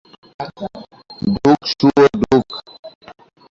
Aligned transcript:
ঢুক 1.35 1.61
শুয়োর, 1.71 2.11
ঢুক। 2.21 2.47